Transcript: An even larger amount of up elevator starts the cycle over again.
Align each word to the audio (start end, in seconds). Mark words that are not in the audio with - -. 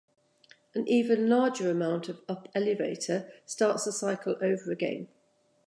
An 0.73 0.87
even 0.87 1.29
larger 1.29 1.69
amount 1.69 2.09
of 2.09 2.21
up 2.27 2.47
elevator 2.55 3.31
starts 3.45 3.85
the 3.85 3.91
cycle 3.91 4.35
over 4.41 4.71
again. 4.71 5.09